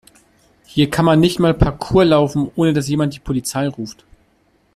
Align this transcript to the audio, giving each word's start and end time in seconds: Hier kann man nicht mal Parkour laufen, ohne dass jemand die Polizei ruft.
Hier 0.65 0.89
kann 0.89 1.05
man 1.05 1.19
nicht 1.19 1.37
mal 1.39 1.53
Parkour 1.53 2.05
laufen, 2.05 2.49
ohne 2.55 2.73
dass 2.73 2.87
jemand 2.87 3.13
die 3.13 3.19
Polizei 3.19 3.67
ruft. 3.67 4.03